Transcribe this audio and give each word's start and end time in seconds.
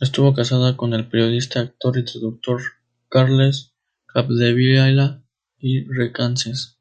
Estuvo 0.00 0.32
casada 0.32 0.78
con 0.78 0.94
el 0.94 1.08
periodista, 1.10 1.60
actor 1.60 1.98
y 1.98 2.06
traductor 2.06 2.58
Carles 3.10 3.70
Capdevila 4.06 5.14
i 5.58 5.84
Recasens. 5.84 6.78